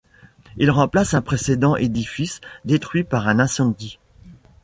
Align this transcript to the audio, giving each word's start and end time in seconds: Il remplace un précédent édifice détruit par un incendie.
Il 0.57 0.71
remplace 0.71 1.13
un 1.13 1.21
précédent 1.21 1.75
édifice 1.75 2.41
détruit 2.65 3.03
par 3.03 3.27
un 3.27 3.37
incendie. 3.37 3.99